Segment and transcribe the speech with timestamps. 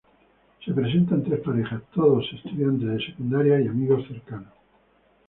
[0.65, 4.51] Se presentan tres parejas, todos estudiantes de secundaria y amigos cercanos.